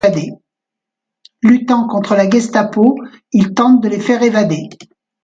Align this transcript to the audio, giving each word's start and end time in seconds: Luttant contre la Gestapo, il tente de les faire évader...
Luttant 1.43 1.85
contre 1.85 2.15
la 2.15 2.27
Gestapo, 2.27 2.95
il 3.31 3.53
tente 3.53 3.81
de 3.83 3.87
les 3.87 3.99
faire 3.99 4.23
évader... 4.23 4.69